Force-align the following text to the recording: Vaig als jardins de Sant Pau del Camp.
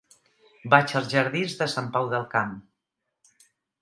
Vaig 0.73 0.95
als 0.99 1.11
jardins 1.11 1.55
de 1.59 1.67
Sant 1.75 1.91
Pau 1.99 2.09
del 2.15 2.25
Camp. 2.33 2.57